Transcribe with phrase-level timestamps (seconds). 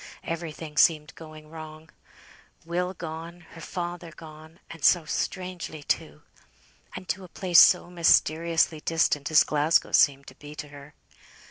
[0.23, 1.91] Everything seemed going wrong.
[2.65, 6.23] Will gone; her father gone and so strangely too!
[6.95, 10.95] And to a place so mysteriously distant as Glasgow seemed to be to her!